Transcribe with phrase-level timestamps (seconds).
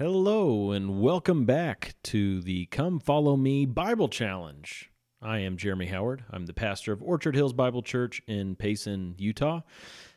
[0.00, 4.90] Hello, and welcome back to the Come Follow Me Bible Challenge.
[5.20, 6.24] I am Jeremy Howard.
[6.30, 9.60] I'm the pastor of Orchard Hills Bible Church in Payson, Utah,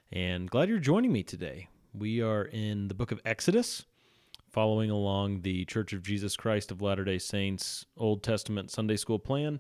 [0.09, 1.67] and glad you're joining me today.
[1.93, 3.83] We are in the book of Exodus,
[4.49, 9.19] following along the Church of Jesus Christ of Latter day Saints Old Testament Sunday School
[9.19, 9.59] plan,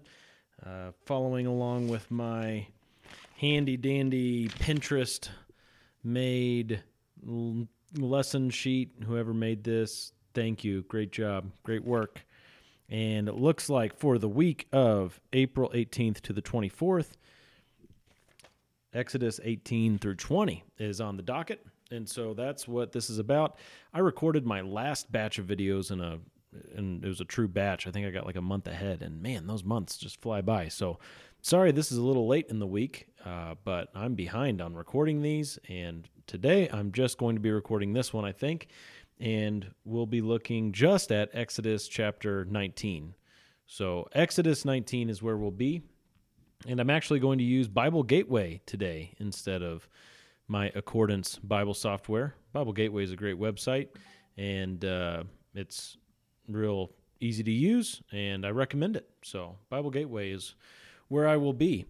[0.65, 2.65] uh, following along with my
[3.35, 5.27] handy dandy Pinterest
[6.01, 6.81] made
[7.97, 8.91] lesson sheet.
[9.05, 10.83] Whoever made this, thank you.
[10.83, 11.51] Great job.
[11.63, 12.25] Great work.
[12.89, 17.11] And it looks like for the week of April 18th to the 24th,
[18.93, 21.65] Exodus 18 through 20 is on the docket.
[21.91, 23.57] And so that's what this is about.
[23.93, 26.19] I recorded my last batch of videos in a
[26.75, 27.87] and it was a true batch.
[27.87, 30.67] I think I got like a month ahead, and man, those months just fly by.
[30.67, 30.99] So,
[31.41, 35.21] sorry, this is a little late in the week, uh, but I'm behind on recording
[35.21, 35.59] these.
[35.69, 38.67] And today, I'm just going to be recording this one, I think,
[39.19, 43.15] and we'll be looking just at Exodus chapter 19.
[43.65, 45.81] So, Exodus 19 is where we'll be,
[46.67, 49.87] and I'm actually going to use Bible Gateway today instead of
[50.47, 52.35] my Accordance Bible software.
[52.51, 53.87] Bible Gateway is a great website,
[54.37, 55.23] and uh,
[55.55, 55.97] it's
[56.47, 59.09] real easy to use, and I recommend it.
[59.23, 60.55] So, Bible Gateway is
[61.07, 61.85] where I will be.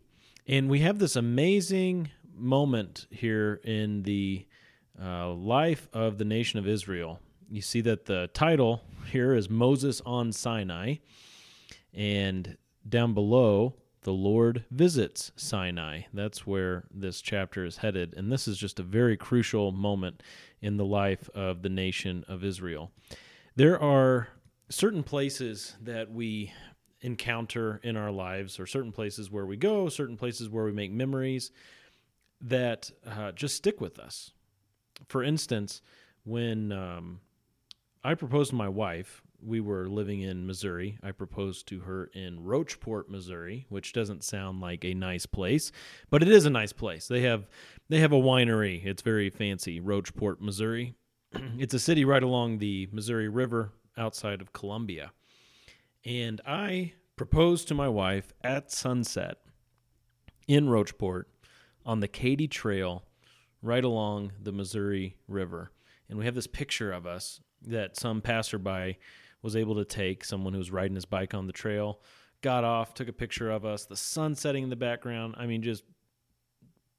[0.48, 4.46] And we have this amazing moment here in the
[5.02, 7.20] uh, life of the nation of Israel.
[7.50, 10.96] You see that the title here is Moses on Sinai,
[11.94, 12.58] and
[12.88, 16.02] down below, the Lord visits Sinai.
[16.14, 18.14] That's where this chapter is headed.
[18.18, 20.22] And this is just a very crucial moment
[20.62, 22.92] in the life of the nation of Israel.
[23.56, 24.28] There are
[24.70, 26.54] certain places that we
[27.02, 30.92] encounter in our lives, or certain places where we go, certain places where we make
[30.92, 31.52] memories
[32.42, 34.32] that uh, just stick with us.
[35.08, 35.82] For instance,
[36.24, 37.20] when um,
[38.04, 40.98] I proposed to my wife, we were living in Missouri.
[41.04, 45.72] I proposed to her in Rocheport, Missouri, which doesn't sound like a nice place,
[46.10, 47.08] but it is a nice place.
[47.08, 47.48] They have
[47.90, 48.86] they have a winery.
[48.86, 50.96] It's very fancy, Rocheport, Missouri.
[51.34, 55.12] it's a city right along the Missouri River outside of Columbia.
[56.06, 59.38] And I proposed to my wife at sunset
[60.48, 61.26] in Rocheport
[61.86, 63.04] on the Katy Trail
[63.62, 65.72] right along the Missouri River.
[66.10, 69.00] And we have this picture of us that some passerby
[69.42, 72.02] was able to take, someone who was riding his bike on the trail,
[72.42, 75.36] got off, took a picture of us, the sun setting in the background.
[75.38, 75.84] I mean, just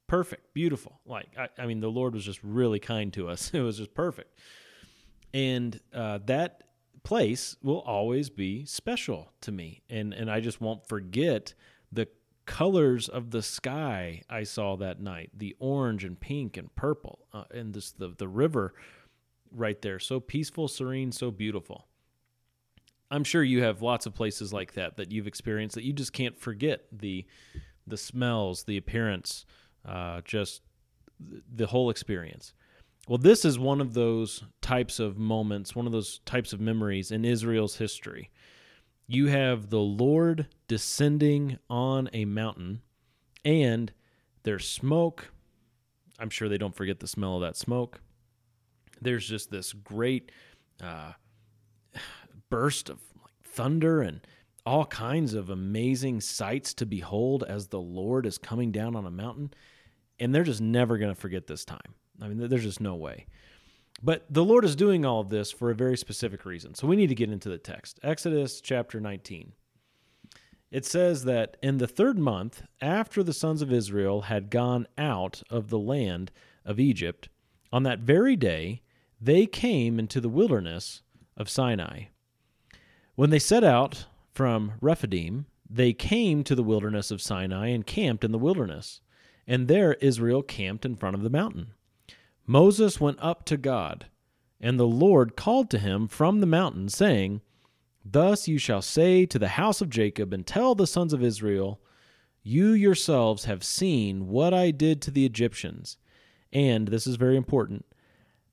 [0.06, 1.00] perfect, beautiful.
[1.06, 3.50] Like, I, I mean, the Lord was just really kind to us.
[3.54, 4.38] It was just perfect.
[5.32, 6.62] And uh, that
[7.04, 9.82] place will always be special to me.
[9.88, 11.54] And, and I just won't forget
[11.92, 12.08] the
[12.46, 17.44] colors of the sky I saw that night the orange and pink and purple, uh,
[17.50, 18.74] and this, the, the river
[19.50, 19.98] right there.
[19.98, 21.86] So peaceful, serene, so beautiful.
[23.10, 26.12] I'm sure you have lots of places like that that you've experienced that you just
[26.12, 27.26] can't forget the
[27.86, 29.44] the smells, the appearance,
[29.86, 30.62] uh, just
[31.54, 32.54] the whole experience.
[33.06, 37.10] Well, this is one of those types of moments, one of those types of memories
[37.10, 38.30] in Israel's history.
[39.06, 42.80] You have the Lord descending on a mountain,
[43.44, 43.92] and
[44.44, 45.32] there's smoke.
[46.18, 48.00] I'm sure they don't forget the smell of that smoke.
[49.02, 50.32] There's just this great
[50.82, 51.12] uh,
[52.48, 53.00] burst of
[53.42, 54.26] thunder and
[54.64, 59.10] all kinds of amazing sights to behold as the Lord is coming down on a
[59.10, 59.52] mountain.
[60.18, 61.94] And they're just never going to forget this time.
[62.20, 63.26] I mean, there's just no way.
[64.02, 66.74] But the Lord is doing all of this for a very specific reason.
[66.74, 67.98] So we need to get into the text.
[68.02, 69.52] Exodus chapter 19.
[70.70, 75.42] It says that in the third month, after the sons of Israel had gone out
[75.48, 76.32] of the land
[76.64, 77.28] of Egypt,
[77.72, 78.82] on that very day,
[79.20, 81.02] they came into the wilderness
[81.36, 82.04] of Sinai.
[83.14, 88.24] When they set out from Rephidim, they came to the wilderness of Sinai and camped
[88.24, 89.00] in the wilderness.
[89.46, 91.68] And there Israel camped in front of the mountain.
[92.46, 94.06] Moses went up to God,
[94.60, 97.40] and the Lord called to him from the mountain, saying,
[98.04, 101.80] Thus you shall say to the house of Jacob, and tell the sons of Israel,
[102.42, 105.96] You yourselves have seen what I did to the Egyptians,
[106.52, 107.86] and, this is very important,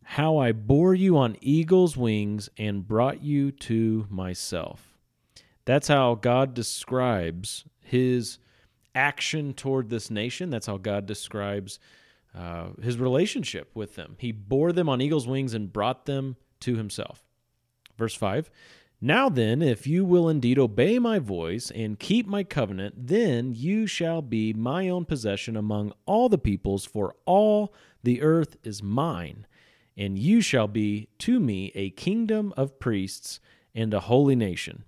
[0.04, 4.98] how I bore you on eagle's wings and brought you to myself.
[5.66, 8.40] That's how God describes his
[8.96, 10.50] action toward this nation.
[10.50, 11.80] That's how God describes
[12.36, 14.16] uh, his relationship with them.
[14.20, 17.24] He bore them on eagle's wings and brought them to himself.
[17.98, 18.50] Verse 5
[19.00, 23.88] Now then, if you will indeed obey my voice and keep my covenant, then you
[23.88, 27.74] shall be my own possession among all the peoples, for all
[28.04, 29.46] the earth is mine
[30.02, 33.40] and you shall be to me a kingdom of priests
[33.76, 34.84] and a holy nation.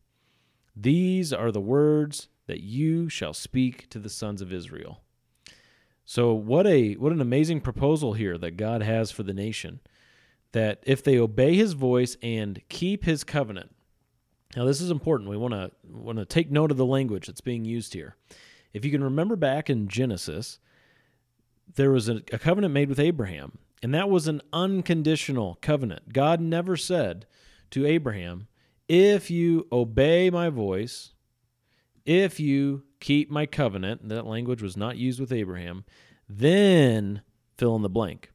[0.75, 5.02] These are the words that you shall speak to the sons of Israel.
[6.05, 9.79] So what a what an amazing proposal here that God has for the nation
[10.51, 13.75] that if they obey his voice and keep his covenant.
[14.55, 15.29] Now this is important.
[15.29, 18.15] We want to want to take note of the language that's being used here.
[18.73, 20.59] If you can remember back in Genesis,
[21.75, 26.13] there was a, a covenant made with Abraham, and that was an unconditional covenant.
[26.13, 27.25] God never said
[27.71, 28.47] to Abraham,
[28.87, 31.13] "If you obey my voice,
[32.05, 35.85] if you keep my covenant," that language was not used with Abraham,
[36.27, 37.21] then
[37.57, 38.31] fill in the blank.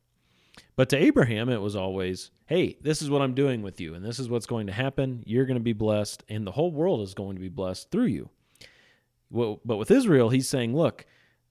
[0.76, 4.05] But to Abraham, it was always, hey, this is what I'm doing with you, and
[4.05, 5.25] this is what's going to happen.
[5.26, 8.06] You're going to be blessed, and the whole world is going to be blessed through
[8.06, 8.31] you.
[9.29, 11.05] Well, but with Israel, he's saying, look,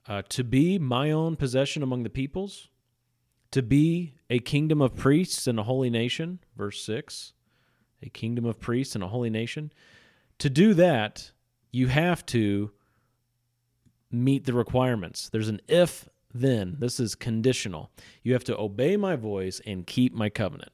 [0.07, 2.69] uh, to be my own possession among the peoples,
[3.51, 7.33] to be a kingdom of priests and a holy nation, verse 6,
[8.01, 9.71] a kingdom of priests and a holy nation.
[10.39, 11.31] To do that,
[11.71, 12.71] you have to
[14.11, 15.29] meet the requirements.
[15.29, 16.75] There's an if then.
[16.79, 17.91] This is conditional.
[18.23, 20.71] You have to obey my voice and keep my covenant.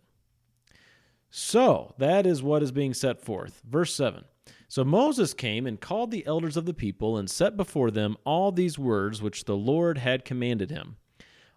[1.30, 3.62] So, that is what is being set forth.
[3.68, 4.26] Verse 7.
[4.74, 8.52] So Moses came and called the elders of the people and set before them all
[8.52, 10.96] these words which the Lord had commanded him.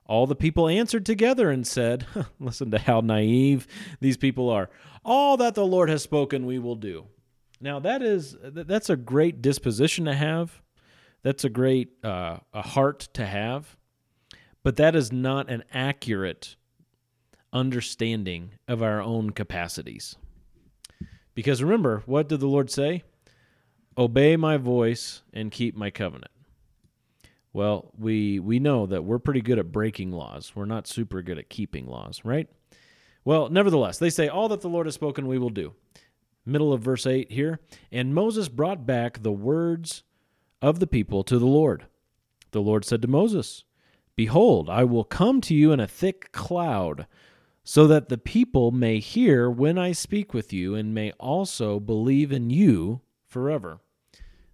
[0.04, 2.06] All the people answered together and said,
[2.38, 3.66] Listen to how naive
[4.00, 4.68] these people are.
[5.02, 7.06] All that the Lord has spoken, we will do.
[7.58, 10.60] Now that is that's a great disposition to have.
[11.26, 13.76] That's a great uh, a heart to have.
[14.62, 16.54] But that is not an accurate
[17.52, 20.14] understanding of our own capacities.
[21.34, 23.02] Because remember, what did the Lord say?
[23.98, 26.30] Obey my voice and keep my covenant.
[27.52, 30.52] Well, we we know that we're pretty good at breaking laws.
[30.54, 32.48] We're not super good at keeping laws, right?
[33.24, 35.74] Well, nevertheless, they say all that the Lord has spoken we will do.
[36.44, 37.58] Middle of verse 8 here,
[37.90, 40.04] and Moses brought back the words
[40.62, 41.86] of the people to the Lord.
[42.52, 43.64] The Lord said to Moses,
[44.14, 47.06] Behold, I will come to you in a thick cloud,
[47.62, 52.32] so that the people may hear when I speak with you, and may also believe
[52.32, 53.80] in you forever.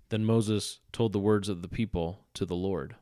[0.08, 2.96] Then Moses told the words of the people to the Lord.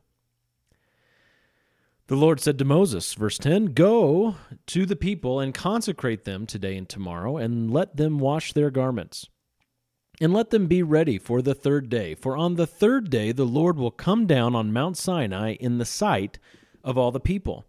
[2.07, 4.35] The Lord said to Moses, verse 10 Go
[4.67, 9.29] to the people and consecrate them today and tomorrow, and let them wash their garments
[10.21, 12.13] and let them be ready for the third day.
[12.13, 15.85] For on the third day the Lord will come down on Mount Sinai in the
[15.85, 16.37] sight
[16.83, 17.65] of all the people.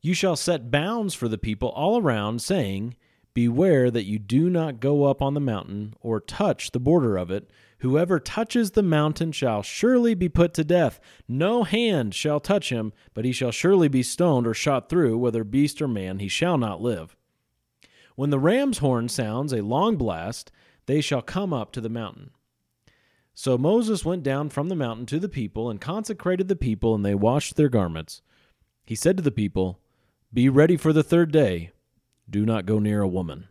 [0.00, 2.94] You shall set bounds for the people all around, saying,
[3.34, 7.32] Beware that you do not go up on the mountain or touch the border of
[7.32, 7.50] it.
[7.80, 11.00] Whoever touches the mountain shall surely be put to death.
[11.26, 15.42] No hand shall touch him, but he shall surely be stoned or shot through, whether
[15.42, 17.16] beast or man, he shall not live.
[18.14, 20.50] When the ram's horn sounds a long blast,
[20.86, 22.30] they shall come up to the mountain.
[23.34, 27.04] So Moses went down from the mountain to the people and consecrated the people, and
[27.04, 28.22] they washed their garments.
[28.86, 29.78] He said to the people,
[30.32, 31.72] Be ready for the third day.
[32.30, 33.48] Do not go near a woman.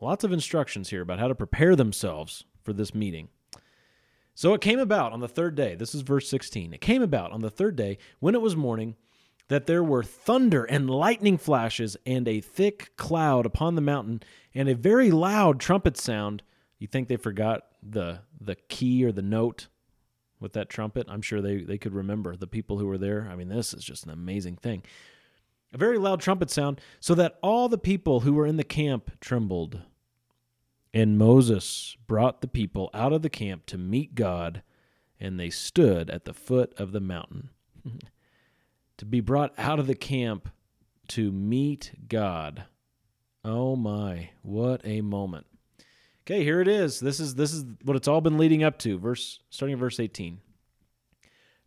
[0.00, 3.28] Lots of instructions here about how to prepare themselves for this meeting.
[4.34, 6.74] So it came about on the third day, this is verse 16.
[6.74, 8.96] It came about on the third day, when it was morning,
[9.48, 14.22] that there were thunder and lightning flashes and a thick cloud upon the mountain,
[14.54, 16.42] and a very loud trumpet sound
[16.82, 19.68] you think they forgot the the key or the note
[20.40, 21.06] with that trumpet?
[21.08, 23.28] I'm sure they, they could remember the people who were there.
[23.30, 24.82] I mean, this is just an amazing thing.
[25.72, 29.12] A very loud trumpet sound, so that all the people who were in the camp
[29.20, 29.80] trembled.
[30.92, 34.62] And Moses brought the people out of the camp to meet God,
[35.18, 37.48] and they stood at the foot of the mountain.
[38.98, 40.50] to be brought out of the camp
[41.08, 42.64] to meet God.
[43.44, 45.46] Oh my, what a moment.
[46.22, 47.00] Okay, here it is.
[47.00, 48.98] This is this is what it's all been leading up to.
[48.98, 50.40] Verse starting at verse 18.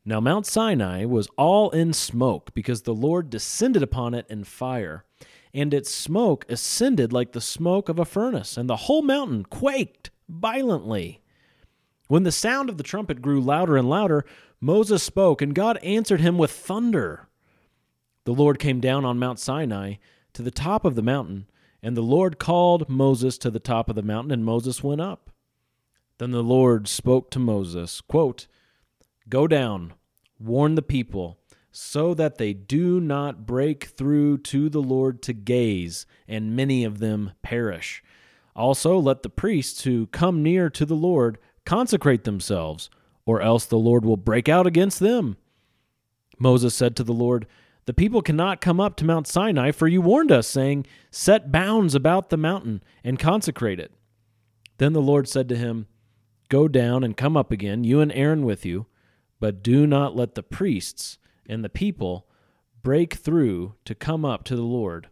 [0.06, 5.04] Now Mount Sinai was all in smoke because the Lord descended upon it in fire,
[5.54, 10.12] and its smoke ascended like the smoke of a furnace, and the whole mountain quaked
[10.30, 11.22] violently.
[12.08, 14.26] When the sound of the trumpet grew louder and louder,
[14.62, 17.28] Moses spoke, and God answered him with thunder.
[18.24, 19.96] The Lord came down on Mount Sinai
[20.34, 21.48] to the top of the mountain
[21.86, 25.30] and the Lord called Moses to the top of the mountain, and Moses went up.
[26.18, 28.48] Then the Lord spoke to Moses, quote,
[29.30, 29.94] Go down,
[30.40, 31.38] warn the people,
[31.72, 36.98] so that they do not break through to the Lord to gaze, and many of
[36.98, 38.04] them perish.
[38.56, 42.90] Also, let the priests who come near to the Lord consecrate themselves,
[43.28, 45.38] or else the Lord will break out against them.
[46.40, 47.46] Moses said to the Lord,
[47.86, 51.94] The people cannot come up to Mount Sinai, for you warned us, saying, Set bounds
[51.94, 53.92] about the mountain and consecrate it.
[54.78, 55.88] Then the Lord said to him,
[56.50, 58.88] Go down and come up again, you and Aaron with you,
[59.40, 62.28] but do not let the priests and the people
[62.82, 65.10] break through to come up to the Lord,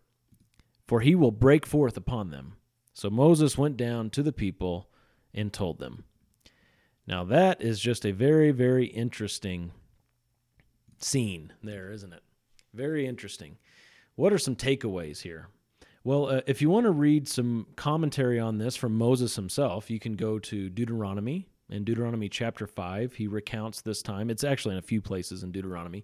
[0.87, 2.55] for he will break forth upon them.
[2.93, 4.89] So Moses went down to the people
[5.33, 6.03] and told them.
[7.07, 9.71] Now, that is just a very, very interesting
[10.99, 12.21] scene there, isn't it?
[12.73, 13.57] Very interesting.
[14.15, 15.47] What are some takeaways here?
[16.03, 19.99] Well, uh, if you want to read some commentary on this from Moses himself, you
[19.99, 21.47] can go to Deuteronomy.
[21.69, 24.29] In Deuteronomy chapter 5, he recounts this time.
[24.29, 26.03] It's actually in a few places in Deuteronomy.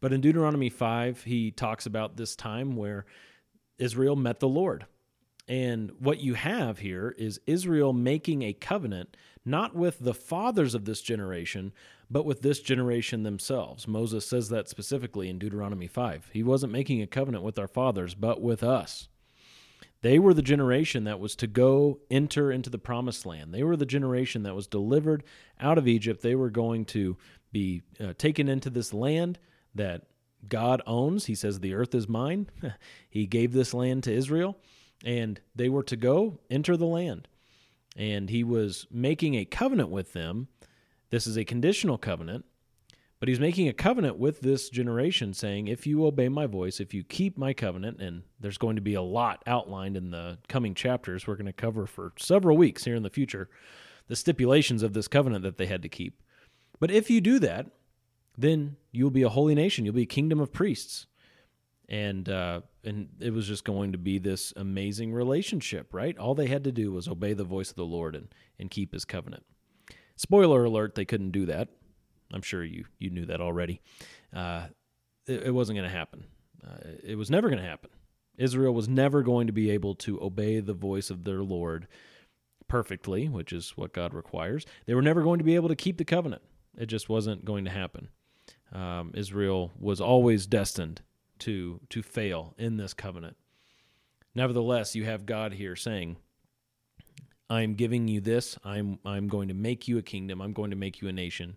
[0.00, 3.04] But in Deuteronomy 5, he talks about this time where
[3.78, 4.86] Israel met the Lord.
[5.46, 10.84] And what you have here is Israel making a covenant not with the fathers of
[10.84, 11.72] this generation,
[12.10, 13.86] but with this generation themselves.
[13.86, 16.30] Moses says that specifically in Deuteronomy 5.
[16.32, 19.08] He wasn't making a covenant with our fathers, but with us.
[20.02, 23.54] They were the generation that was to go enter into the promised land.
[23.54, 25.24] They were the generation that was delivered
[25.58, 26.20] out of Egypt.
[26.20, 27.16] They were going to
[27.52, 29.38] be uh, taken into this land
[29.74, 30.02] that
[30.46, 31.24] God owns.
[31.24, 32.50] He says, The earth is mine.
[33.08, 34.58] he gave this land to Israel,
[35.04, 37.26] and they were to go enter the land.
[37.96, 40.48] And he was making a covenant with them
[41.14, 42.44] this is a conditional covenant,
[43.20, 46.92] but he's making a covenant with this generation saying, if you obey my voice, if
[46.92, 50.74] you keep my covenant, and there's going to be a lot outlined in the coming
[50.74, 53.48] chapters we're going to cover for several weeks here in the future,
[54.08, 56.20] the stipulations of this covenant that they had to keep.
[56.80, 57.66] But if you do that,
[58.36, 59.84] then you'll be a holy nation.
[59.84, 61.06] You'll be a kingdom of priests.
[61.88, 66.16] And uh, and it was just going to be this amazing relationship, right?
[66.16, 68.92] All they had to do was obey the voice of the Lord and, and keep
[68.92, 69.44] his covenant.
[70.16, 71.68] Spoiler alert, they couldn't do that.
[72.32, 73.80] I'm sure you, you knew that already.
[74.34, 74.66] Uh,
[75.26, 76.24] it, it, wasn't going to happen.
[76.66, 77.90] Uh, it was never going to happen.
[78.36, 81.86] Israel was never going to be able to obey the voice of their Lord
[82.66, 84.64] perfectly, which is what God requires.
[84.86, 86.42] They were never going to be able to keep the covenant.
[86.76, 88.08] It just wasn't going to happen.
[88.72, 91.02] Um, Israel was always destined
[91.44, 93.36] to to fail in this covenant.
[94.34, 96.16] Nevertheless, you have God here saying,
[97.48, 98.58] I'm giving you this.
[98.64, 100.40] I'm I'm going to make you a kingdom.
[100.40, 101.56] I'm going to make you a nation.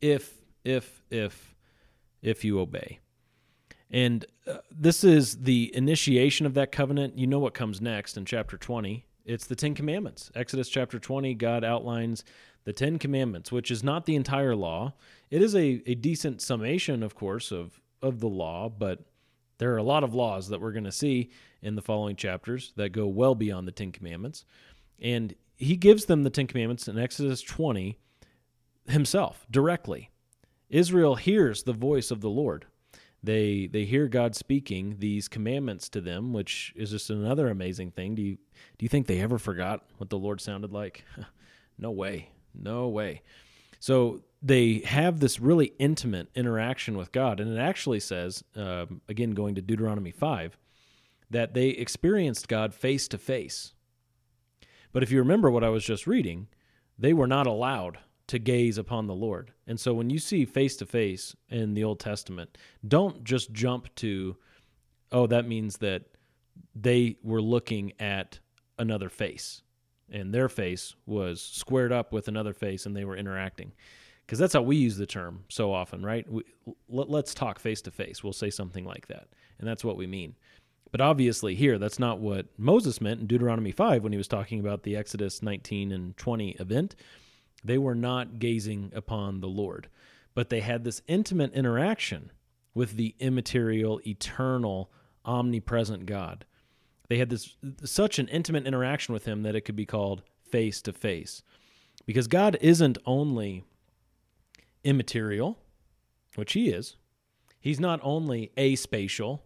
[0.00, 1.54] If if if
[2.22, 3.00] if you obey.
[3.90, 7.18] And uh, this is the initiation of that covenant.
[7.18, 9.06] You know what comes next in chapter 20.
[9.24, 10.30] It's the 10 commandments.
[10.34, 12.24] Exodus chapter 20, God outlines
[12.64, 14.94] the 10 commandments, which is not the entire law.
[15.30, 19.04] It is a, a decent summation, of course, of, of the law, but
[19.58, 21.30] there are a lot of laws that we're going to see
[21.62, 24.44] in the following chapters that go well beyond the 10 commandments.
[25.00, 27.98] And he gives them the Ten Commandments in Exodus 20
[28.88, 30.10] himself directly.
[30.68, 32.66] Israel hears the voice of the Lord.
[33.22, 38.14] They they hear God speaking these commandments to them, which is just another amazing thing.
[38.14, 38.36] Do you
[38.78, 41.04] do you think they ever forgot what the Lord sounded like?
[41.78, 42.30] no way.
[42.54, 43.22] No way.
[43.80, 49.32] So they have this really intimate interaction with God, and it actually says, uh, again,
[49.32, 50.56] going to Deuteronomy five,
[51.28, 53.74] that they experienced God face to face.
[54.92, 56.46] But if you remember what I was just reading,
[56.96, 57.98] they were not allowed
[58.28, 59.52] to gaze upon the Lord.
[59.66, 63.92] And so when you see face to face in the Old Testament, don't just jump
[63.96, 64.36] to,
[65.10, 66.04] oh, that means that
[66.74, 68.38] they were looking at
[68.78, 69.62] another face
[70.10, 73.72] and their face was squared up with another face and they were interacting.
[74.26, 76.30] Because that's how we use the term so often, right?
[76.30, 76.42] We,
[76.88, 78.24] let, let's talk face to face.
[78.24, 79.28] We'll say something like that.
[79.58, 80.34] And that's what we mean.
[80.90, 84.60] But obviously, here, that's not what Moses meant in Deuteronomy 5 when he was talking
[84.60, 86.96] about the Exodus 19 and 20 event.
[87.64, 89.88] They were not gazing upon the Lord,
[90.34, 92.32] but they had this intimate interaction
[92.74, 94.90] with the immaterial, eternal,
[95.24, 96.44] omnipresent God.
[97.08, 100.82] They had this such an intimate interaction with him that it could be called face
[100.82, 101.42] to face.
[102.04, 103.64] Because God isn't only
[104.86, 105.58] immaterial,
[106.36, 106.96] which he is.
[107.60, 109.40] He's not only aspatial,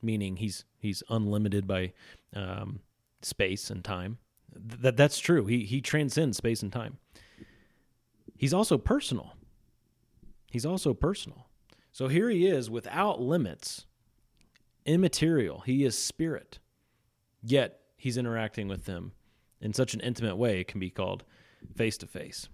[0.00, 1.92] meaning he's he's unlimited by
[2.34, 2.80] um,
[3.20, 4.18] space and time.
[4.54, 5.46] That that's true.
[5.46, 6.98] He he transcends space and time.
[8.36, 9.34] He's also personal.
[10.50, 11.48] He's also personal.
[11.90, 13.86] So here he is without limits,
[14.86, 15.60] immaterial.
[15.60, 16.60] He is spirit.
[17.42, 19.12] Yet he's interacting with them
[19.60, 21.24] in such an intimate way it can be called
[21.74, 22.48] face to face.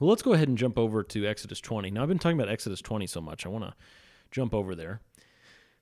[0.00, 1.90] Well, let's go ahead and jump over to Exodus 20.
[1.90, 3.46] Now I've been talking about Exodus 20 so much.
[3.46, 3.74] I want to
[4.32, 5.00] jump over there.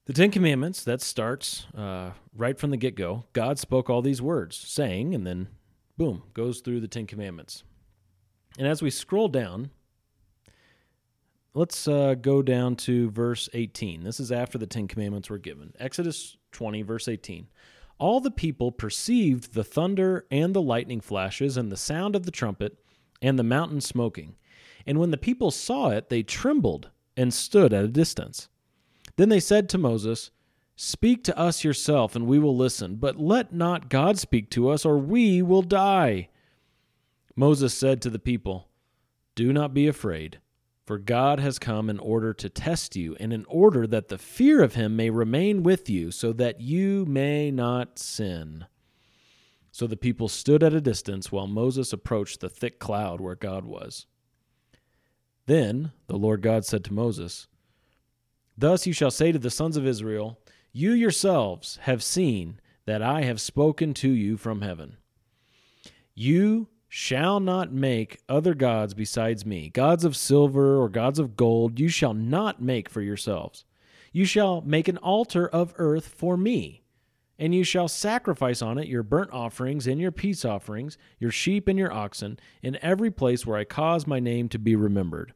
[0.05, 3.25] The Ten Commandments, that starts uh, right from the get go.
[3.33, 5.49] God spoke all these words, saying, and then
[5.97, 7.63] boom, goes through the Ten Commandments.
[8.59, 9.71] And as we scroll down,
[11.55, 14.03] let's uh, go down to verse 18.
[14.03, 15.73] This is after the Ten Commandments were given.
[15.79, 17.47] Exodus 20, verse 18.
[17.99, 22.33] All the people perceived the thunder and the lightning flashes and the sound of the
[22.33, 22.77] trumpet
[23.23, 24.35] and the mountain smoking.
[24.87, 28.49] And when the people saw it, they trembled and stood at a distance.
[29.17, 30.31] Then they said to Moses,
[30.75, 34.85] Speak to us yourself, and we will listen, but let not God speak to us,
[34.85, 36.29] or we will die.
[37.37, 38.69] Moses said to the people,
[39.35, 40.41] Do not be afraid.
[40.85, 44.63] For God has come in order to test you, and in order that the fear
[44.63, 48.67] of him may remain with you, so that you may not sin.
[49.73, 53.65] So the people stood at a distance while Moses approached the thick cloud where God
[53.65, 54.07] was.
[55.47, 57.49] Then the Lord God said to Moses,
[58.57, 60.39] Thus you shall say to the sons of Israel,
[60.73, 64.99] You yourselves have seen that I have spoken to you from heaven.
[66.15, 71.81] You shall not make other gods besides me, gods of silver or gods of gold,
[71.81, 73.65] you shall not make for yourselves.
[74.13, 76.82] You shall make an altar of earth for me,
[77.43, 81.67] and you shall sacrifice on it your burnt offerings and your peace offerings, your sheep
[81.67, 85.35] and your oxen, in every place where I cause my name to be remembered.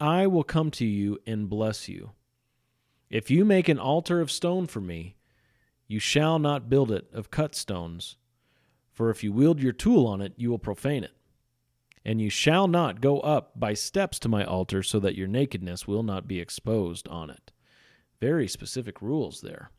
[0.00, 2.12] I will come to you and bless you.
[3.10, 5.16] If you make an altar of stone for me,
[5.88, 8.16] you shall not build it of cut stones
[8.94, 11.16] for if you wield your tool on it, you will profane it.
[12.04, 15.88] And you shall not go up by steps to my altar, so that your nakedness
[15.88, 17.50] will not be exposed on it.
[18.20, 19.70] Very specific rules there.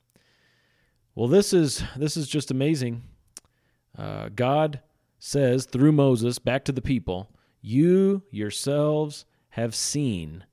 [1.15, 3.03] Well, this is this is just amazing.
[3.97, 4.81] Uh, God
[5.17, 7.29] says through Moses back to the people,
[7.61, 10.43] "You yourselves have seen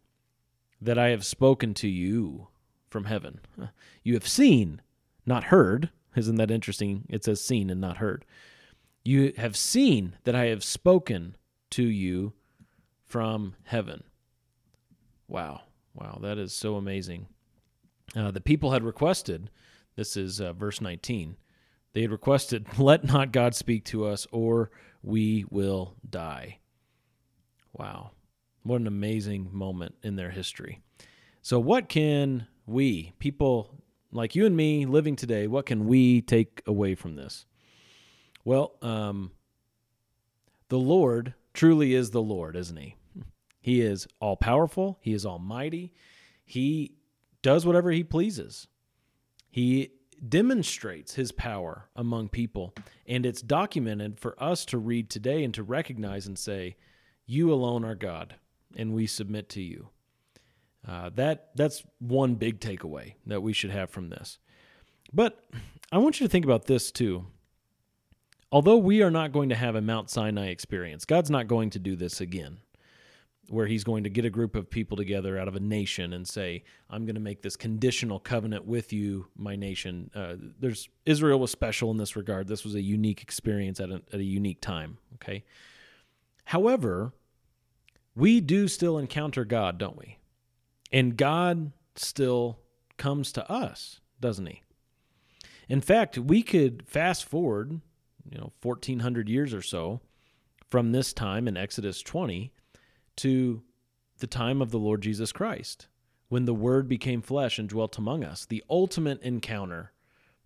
[0.80, 2.48] that I have spoken to you
[2.88, 3.40] from heaven.
[4.04, 4.80] You have seen,
[5.26, 7.06] not heard." Isn't that interesting?
[7.08, 8.24] It says seen and not heard.
[9.04, 11.36] You have seen that I have spoken
[11.70, 12.34] to you
[13.06, 14.04] from heaven.
[15.28, 15.62] Wow.
[15.94, 16.18] Wow.
[16.20, 17.26] That is so amazing.
[18.14, 19.50] Uh, the people had requested,
[19.96, 21.36] this is uh, verse 19,
[21.92, 24.70] they had requested, Let not God speak to us, or
[25.02, 26.58] we will die.
[27.72, 28.12] Wow.
[28.62, 30.80] What an amazing moment in their history.
[31.40, 36.62] So, what can we, people like you and me living today, what can we take
[36.66, 37.46] away from this?
[38.44, 39.32] Well, um,
[40.68, 42.96] the Lord truly is the Lord, isn't he?
[43.60, 45.92] He is all powerful, he is almighty.
[46.44, 46.96] He
[47.40, 48.68] does whatever he pleases.
[49.52, 49.90] He
[50.28, 52.74] demonstrates his power among people,
[53.06, 56.76] and it's documented for us to read today and to recognize and say,
[57.24, 58.34] "You alone are God,
[58.74, 59.90] and we submit to you."
[60.84, 64.40] Uh, that that's one big takeaway that we should have from this.
[65.12, 65.48] But
[65.92, 67.26] I want you to think about this too
[68.52, 71.78] although we are not going to have a Mount Sinai experience, God's not going to
[71.78, 72.58] do this again,
[73.48, 76.26] where He's going to get a group of people together out of a nation and
[76.26, 81.38] say, "I'm going to make this conditional covenant with you, my nation." Uh, there's Israel
[81.40, 82.48] was special in this regard.
[82.48, 84.98] This was a unique experience at a, at a unique time.
[85.14, 85.44] Okay,
[86.44, 87.12] however,
[88.14, 90.18] we do still encounter God, don't we?
[90.90, 92.58] And God still
[92.96, 94.62] comes to us, doesn't He?
[95.68, 97.80] In fact, we could fast forward
[98.30, 100.00] you know 1400 years or so
[100.70, 102.52] from this time in Exodus 20
[103.16, 103.62] to
[104.18, 105.88] the time of the Lord Jesus Christ
[106.28, 109.92] when the word became flesh and dwelt among us the ultimate encounter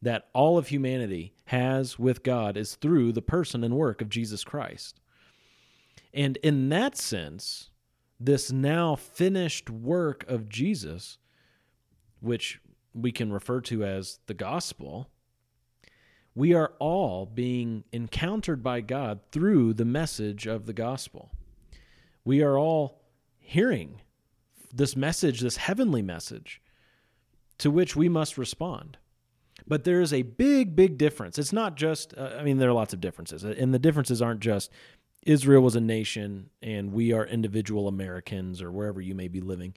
[0.02, 4.44] that all of humanity has with God is through the person and work of Jesus
[4.44, 5.00] Christ
[6.12, 7.70] and in that sense
[8.18, 11.18] this now finished work of Jesus
[12.20, 12.60] which
[12.94, 15.08] we can refer to as the gospel
[16.36, 21.30] we are all being encountered by God through the message of the gospel.
[22.26, 23.00] We are all
[23.38, 24.00] hearing
[24.74, 26.60] this message, this heavenly message,
[27.58, 28.98] to which we must respond.
[29.66, 31.38] But there is a big, big difference.
[31.38, 33.44] It's not just, uh, I mean, there are lots of differences.
[33.44, 34.72] And the differences aren't just
[35.24, 39.74] Israel was a nation and we are individual Americans or wherever you may be living.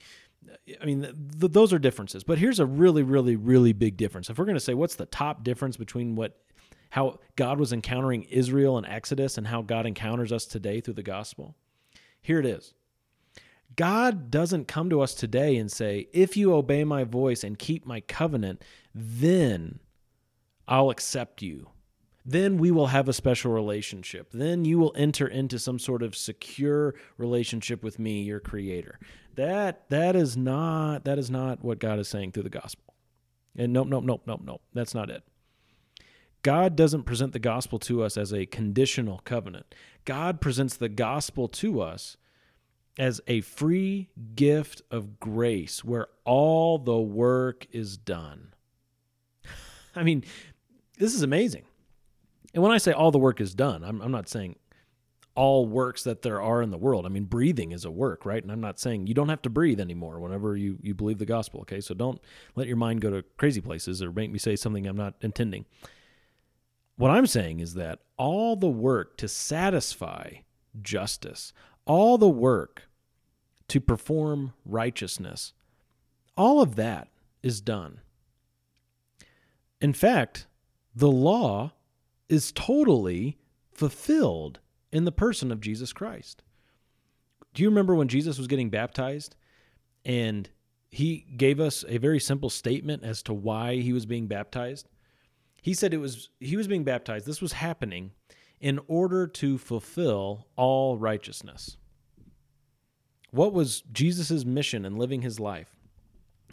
[0.80, 2.24] I mean, th- those are differences.
[2.24, 4.28] But here's a really, really, really big difference.
[4.28, 6.36] If we're going to say what's the top difference between what
[6.90, 11.04] how God was encountering Israel in Exodus and how God encounters us today through the
[11.04, 11.54] gospel?
[12.22, 12.74] Here it is.
[13.76, 17.86] God doesn't come to us today and say, If you obey my voice and keep
[17.86, 18.62] my covenant,
[18.94, 19.78] then
[20.66, 21.70] I'll accept you.
[22.24, 24.30] Then we will have a special relationship.
[24.32, 28.98] Then you will enter into some sort of secure relationship with me, your creator.
[29.36, 32.94] That that is not that is not what God is saying through the gospel.
[33.56, 34.62] And nope, nope, nope, nope, nope.
[34.74, 35.22] That's not it.
[36.42, 39.74] God doesn't present the gospel to us as a conditional covenant.
[40.04, 42.16] God presents the gospel to us
[42.98, 48.54] as a free gift of grace where all the work is done.
[49.96, 50.24] I mean,
[50.98, 51.64] this is amazing.
[52.54, 54.56] And when I say all the work is done, I'm, I'm not saying
[55.34, 57.06] all works that there are in the world.
[57.06, 58.42] I mean, breathing is a work, right?
[58.42, 61.26] And I'm not saying you don't have to breathe anymore whenever you, you believe the
[61.26, 61.80] gospel, okay?
[61.80, 62.20] So don't
[62.56, 65.66] let your mind go to crazy places or make me say something I'm not intending.
[67.00, 70.32] What I'm saying is that all the work to satisfy
[70.82, 71.54] justice,
[71.86, 72.82] all the work
[73.68, 75.54] to perform righteousness,
[76.36, 77.08] all of that
[77.42, 78.02] is done.
[79.80, 80.46] In fact,
[80.94, 81.72] the law
[82.28, 83.38] is totally
[83.72, 84.60] fulfilled
[84.92, 86.42] in the person of Jesus Christ.
[87.54, 89.36] Do you remember when Jesus was getting baptized
[90.04, 90.50] and
[90.90, 94.86] he gave us a very simple statement as to why he was being baptized?
[95.62, 97.26] He said it was he was being baptized.
[97.26, 98.12] This was happening
[98.60, 101.76] in order to fulfill all righteousness.
[103.30, 105.76] What was Jesus' mission in living his life?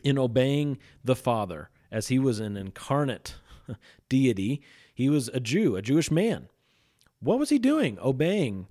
[0.03, 3.35] In obeying the Father as he was an incarnate
[4.09, 4.61] deity.
[4.93, 6.49] He was a Jew, a Jewish man.
[7.19, 7.97] What was he doing?
[7.99, 8.67] Obeying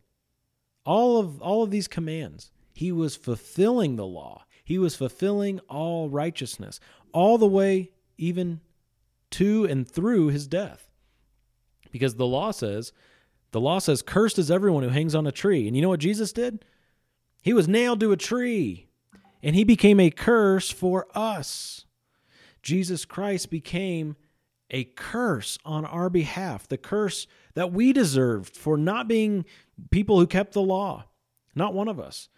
[0.85, 2.53] all of all of these commands.
[2.73, 4.45] He was fulfilling the law.
[4.65, 6.81] He was fulfilling all righteousness
[7.13, 8.61] all the way even
[9.37, 10.91] to and through his death.
[11.91, 12.93] Because the law says,
[13.53, 15.67] the law says cursed is everyone who hangs on a tree.
[15.67, 16.65] And you know what Jesus did?
[17.43, 18.89] He was nailed to a tree
[19.43, 21.85] and he became a curse for us.
[22.63, 24.17] Jesus Christ became
[24.71, 29.45] a curse on our behalf, the curse that we deserved for not being
[29.91, 31.05] people who kept the law.
[31.55, 32.29] Not one of us.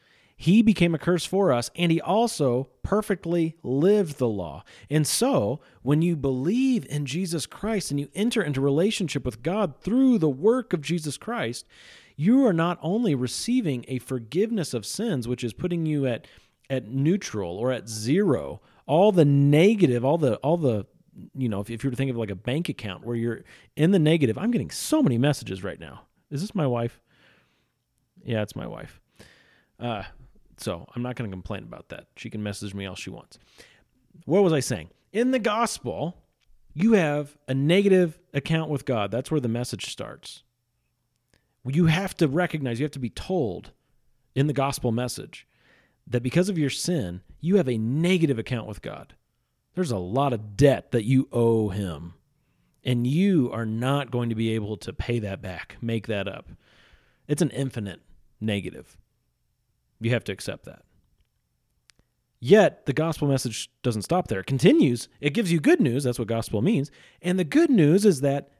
[0.41, 4.63] He became a curse for us, and he also perfectly lived the law.
[4.89, 9.81] And so, when you believe in Jesus Christ and you enter into relationship with God
[9.81, 11.67] through the work of Jesus Christ,
[12.15, 16.29] you are not only receiving a forgiveness of sins, which is putting you at
[16.71, 20.87] at neutral or at zero, all the negative, all the all the
[21.37, 23.43] you know, if, if you were to think of like a bank account where you're
[23.75, 26.03] in the negative, I'm getting so many messages right now.
[26.31, 27.01] Is this my wife?
[28.25, 29.01] Yeah, it's my wife.
[29.81, 30.05] Uh,
[30.61, 32.07] so I'm not going to complain about that.
[32.17, 33.39] She can message me all she wants.
[34.25, 34.91] What was I saying?
[35.13, 36.23] In the gospel,
[36.75, 39.11] you have a negative account with God.
[39.11, 40.43] That's where the message starts.
[41.67, 43.73] You have to recognize, you have to be told
[44.35, 45.47] in the gospel message
[46.07, 49.15] that because of your sin, you have a negative account with God.
[49.75, 52.15] There's a lot of debt that you owe him,
[52.85, 56.49] and you are not going to be able to pay that back, make that up.
[57.27, 58.01] It's an infinite
[58.41, 58.97] negative.
[60.01, 60.83] You have to accept that.
[62.41, 64.41] Yet, the gospel message doesn't stop there.
[64.41, 65.09] It continues.
[65.21, 66.05] It gives you good news.
[66.05, 66.91] That's what gospel means.
[67.21, 68.51] And the good news is that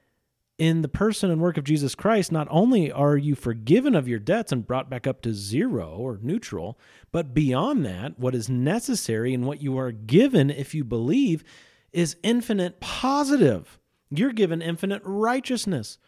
[0.59, 4.19] in the person and work of Jesus Christ, not only are you forgiven of your
[4.19, 6.77] debts and brought back up to zero or neutral,
[7.13, 11.45] but beyond that, what is necessary and what you are given if you believe
[11.93, 13.79] is infinite positive.
[14.11, 15.99] You're given infinite righteousness.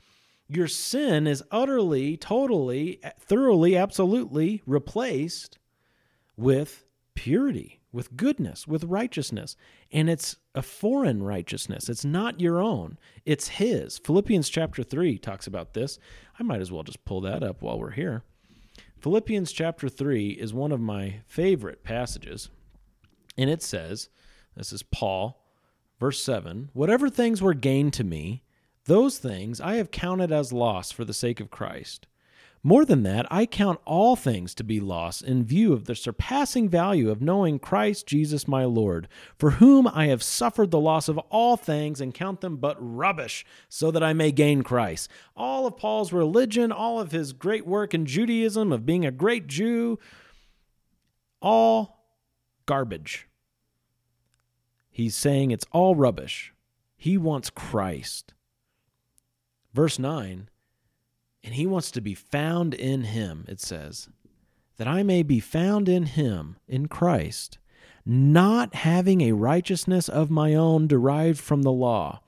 [0.52, 5.58] Your sin is utterly, totally, thoroughly, absolutely replaced
[6.36, 6.84] with
[7.14, 9.54] purity, with goodness, with righteousness.
[9.92, 11.88] And it's a foreign righteousness.
[11.88, 13.98] It's not your own, it's His.
[13.98, 16.00] Philippians chapter 3 talks about this.
[16.36, 18.24] I might as well just pull that up while we're here.
[18.98, 22.50] Philippians chapter 3 is one of my favorite passages.
[23.38, 24.08] And it says,
[24.56, 25.46] This is Paul,
[26.00, 28.42] verse 7 Whatever things were gained to me,
[28.90, 32.08] those things I have counted as loss for the sake of Christ.
[32.64, 36.68] More than that, I count all things to be loss in view of the surpassing
[36.68, 39.06] value of knowing Christ Jesus my Lord,
[39.38, 43.46] for whom I have suffered the loss of all things and count them but rubbish,
[43.68, 45.08] so that I may gain Christ.
[45.36, 49.46] All of Paul's religion, all of his great work in Judaism, of being a great
[49.46, 50.00] Jew,
[51.40, 52.04] all
[52.66, 53.28] garbage.
[54.90, 56.52] He's saying it's all rubbish.
[56.96, 58.34] He wants Christ.
[59.72, 60.48] Verse 9,
[61.44, 64.08] and he wants to be found in him, it says,
[64.76, 67.58] that I may be found in him, in Christ,
[68.04, 72.20] not having a righteousness of my own derived from the law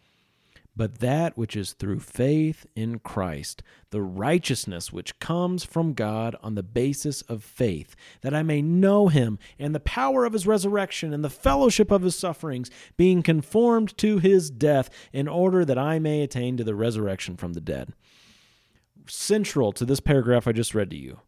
[0.75, 6.55] but that which is through faith in Christ, the righteousness which comes from God on
[6.55, 11.13] the basis of faith, that I may know him and the power of his resurrection
[11.13, 15.99] and the fellowship of his sufferings, being conformed to his death, in order that I
[15.99, 17.93] may attain to the resurrection from the dead.
[19.07, 21.21] Central to this paragraph I just read to you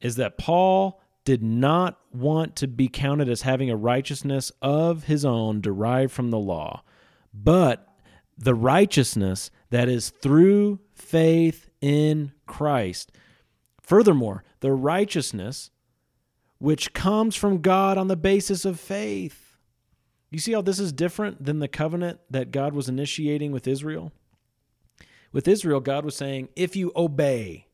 [0.00, 5.24] is that Paul did not want to be counted as having a righteousness of his
[5.24, 6.82] own derived from the law,
[7.34, 7.87] but
[8.38, 13.12] the righteousness that is through faith in Christ.
[13.82, 15.70] Furthermore, the righteousness
[16.58, 19.56] which comes from God on the basis of faith.
[20.30, 24.12] You see how this is different than the covenant that God was initiating with Israel?
[25.32, 27.66] With Israel, God was saying, if you obey.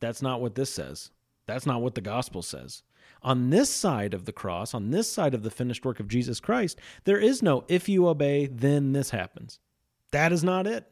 [0.00, 1.10] That's not what this says.
[1.46, 2.82] That's not what the gospel says.
[3.24, 6.40] On this side of the cross, on this side of the finished work of Jesus
[6.40, 9.58] Christ, there is no if you obey, then this happens.
[10.10, 10.86] That is not it.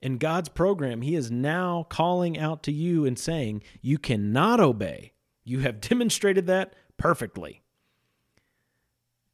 [0.00, 5.12] In God's program, He is now calling out to you and saying, You cannot obey.
[5.44, 7.62] You have demonstrated that perfectly.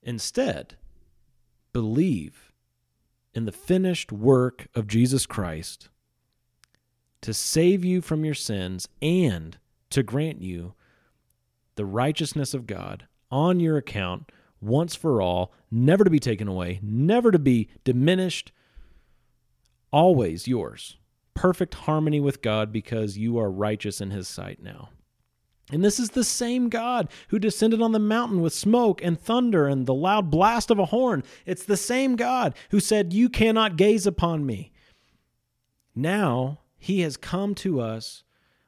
[0.03, 0.77] Instead,
[1.73, 2.53] believe
[3.33, 5.89] in the finished work of Jesus Christ
[7.21, 9.57] to save you from your sins and
[9.91, 10.75] to grant you
[11.77, 14.31] the righteousness of God on your account
[14.61, 18.53] once for all, never to be taken away, never to be diminished,
[19.91, 20.97] always yours.
[21.35, 24.91] Perfect harmony with God because you are righteous in His sight now.
[25.71, 29.67] And this is the same God who descended on the mountain with smoke and thunder
[29.67, 31.25] and the loud blast of a horn.
[31.47, 34.73] It's the same God who said, You cannot gaze upon me.
[35.95, 38.23] Now he has come to us.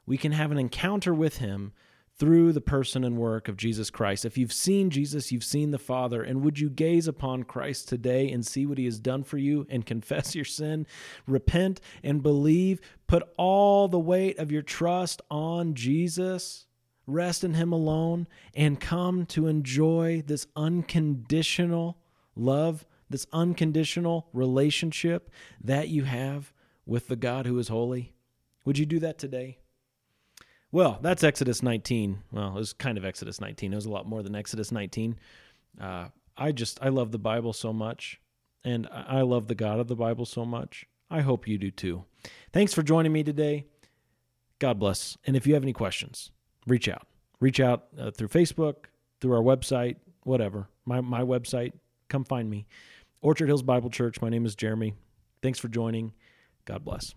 [0.05, 1.73] We can have an encounter with him
[2.17, 4.23] through the person and work of Jesus Christ.
[4.23, 6.23] If you've seen Jesus, you've seen the Father.
[6.23, 9.67] And would you gaze upon Christ today and see what he has done for you
[9.69, 10.87] and confess your sin,
[11.27, 16.67] repent and believe, put all the weight of your trust on Jesus?
[17.07, 21.97] Rest in him alone and come to enjoy this unconditional
[22.35, 25.29] love, this unconditional relationship
[25.61, 26.51] that you have
[26.85, 28.13] with the God who is holy?
[28.63, 29.59] Would you do that today?
[30.75, 32.21] Well, that's Exodus 19.
[32.33, 33.71] Well, it was kind of Exodus 19.
[33.71, 35.17] It was a lot more than Exodus 19.
[35.79, 38.19] Uh, I just, I love the Bible so much,
[38.65, 40.85] and I love the God of the Bible so much.
[41.09, 42.03] I hope you do too.
[42.51, 43.67] Thanks for joining me today.
[44.59, 45.17] God bless.
[45.25, 46.31] And if you have any questions,
[46.67, 47.07] reach out.
[47.39, 48.87] Reach out uh, through Facebook,
[49.21, 50.67] through our website, whatever.
[50.83, 51.71] My, my website,
[52.09, 52.65] come find me.
[53.21, 54.21] Orchard Hills Bible Church.
[54.21, 54.93] My name is Jeremy.
[55.41, 56.11] Thanks for joining.
[56.65, 57.15] God bless.